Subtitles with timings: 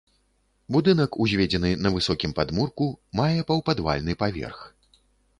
[0.75, 2.87] Будынак узведзены на высокім падмурку,
[3.19, 4.65] мае паўпадвальны паверх.